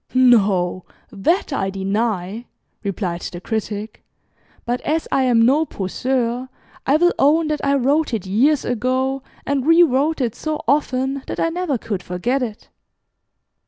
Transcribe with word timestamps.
"No, 0.15 0.83
that 1.11 1.53
I 1.53 1.69
deny," 1.69 2.47
replied 2.83 3.21
the 3.21 3.39
Critic, 3.39 4.03
"but 4.65 4.81
as 4.81 5.07
I 5.11 5.25
am 5.25 5.45
no 5.45 5.63
poseur, 5.63 6.49
I 6.87 6.95
will 6.97 7.13
own 7.19 7.49
that 7.49 7.63
I 7.63 7.75
wrote 7.75 8.11
it 8.11 8.25
years 8.25 8.65
ago, 8.65 9.21
and 9.45 9.67
rewrote 9.67 10.19
it 10.19 10.33
so 10.33 10.59
often 10.67 11.21
that 11.27 11.39
I 11.39 11.49
never 11.49 11.77
could 11.77 12.01
forget 12.01 12.41
it. 12.41 12.69